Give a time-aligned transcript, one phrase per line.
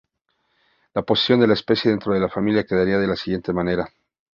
[0.95, 3.87] La posición de la especie dentro de la familia quedaría de la siguiente manera.